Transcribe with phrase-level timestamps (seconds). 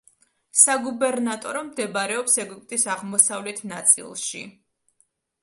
[0.61, 4.45] საგუბერნატორო მდებარეობს ეგვიპტის აღმოსავლეთ ნაწილში.